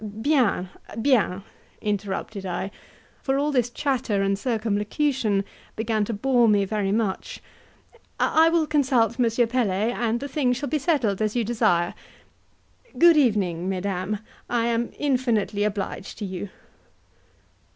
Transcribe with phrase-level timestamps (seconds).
[0.01, 0.67] "Bien!
[0.99, 1.43] bien!"
[1.79, 2.71] interrupted I
[3.21, 5.43] for all this chatter and circumlocution
[5.75, 7.39] began to bore me very much;
[8.19, 9.25] "I will consult M.
[9.47, 11.93] Pelet, and the thing shall be settled as you desire.
[12.97, 14.17] Good evening, mesdames
[14.49, 16.49] I am infinitely obliged to you."